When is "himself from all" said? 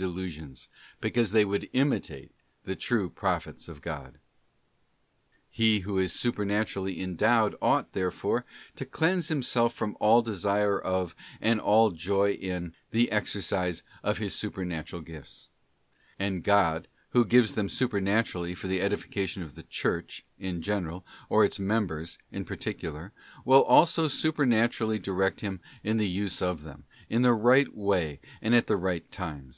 9.28-10.22